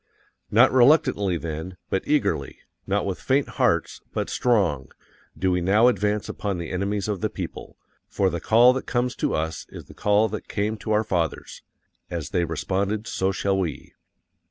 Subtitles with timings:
[0.49, 2.55] NOT RELUCTANTLY THEN, but eagerly_,
[2.87, 4.89] not with _faint hearts BUT STRONG,
[5.37, 7.77] do we now advance upon the enemies of the people.
[8.07, 11.61] FOR THE CALL THAT COMES TO US is the call that came to our fathers_.
[12.09, 13.93] As they responded so shall we.